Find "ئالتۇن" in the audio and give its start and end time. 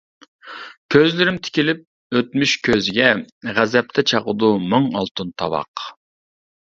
4.95-5.31